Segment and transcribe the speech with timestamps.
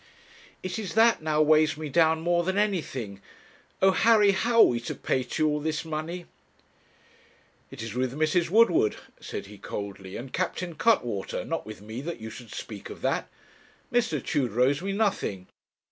[0.63, 3.21] It is that now weighs me down more than anything.
[3.83, 3.91] Oh!
[3.91, 6.25] Harry, how are we to pay to you all this money?'
[7.69, 8.49] 'It is with Mrs.
[8.49, 13.03] Woodward,' said he coldly, 'and Captain Cuttwater, not with me, that you should speak of
[13.03, 13.29] that.
[13.93, 14.19] Mr.
[14.25, 15.45] Tudor owes me nothing.'